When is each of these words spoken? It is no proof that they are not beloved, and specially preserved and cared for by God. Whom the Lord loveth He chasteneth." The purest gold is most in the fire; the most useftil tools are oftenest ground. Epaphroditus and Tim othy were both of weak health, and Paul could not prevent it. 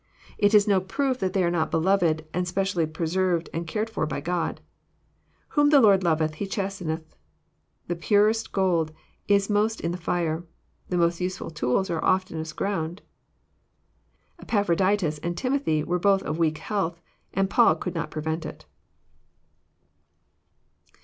It 0.39 0.55
is 0.55 0.67
no 0.67 0.81
proof 0.81 1.19
that 1.19 1.33
they 1.33 1.43
are 1.43 1.51
not 1.51 1.69
beloved, 1.69 2.25
and 2.33 2.47
specially 2.47 2.87
preserved 2.87 3.51
and 3.53 3.67
cared 3.67 3.87
for 3.87 4.07
by 4.07 4.19
God. 4.19 4.59
Whom 5.49 5.69
the 5.69 5.79
Lord 5.79 6.01
loveth 6.03 6.33
He 6.41 6.47
chasteneth." 6.47 7.15
The 7.87 7.95
purest 7.95 8.51
gold 8.51 8.93
is 9.27 9.47
most 9.47 9.79
in 9.79 9.91
the 9.91 9.99
fire; 9.99 10.43
the 10.89 10.97
most 10.97 11.19
useftil 11.19 11.53
tools 11.53 11.91
are 11.91 12.03
oftenest 12.03 12.55
ground. 12.55 13.03
Epaphroditus 14.39 15.19
and 15.19 15.37
Tim 15.37 15.59
othy 15.59 15.85
were 15.85 15.99
both 15.99 16.23
of 16.23 16.39
weak 16.39 16.57
health, 16.57 16.99
and 17.35 17.47
Paul 17.47 17.75
could 17.75 17.93
not 17.93 18.09
prevent 18.09 18.43
it. 18.43 18.65